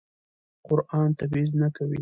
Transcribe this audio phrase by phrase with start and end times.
[0.67, 1.89] قرآن تبعیض نه کوي.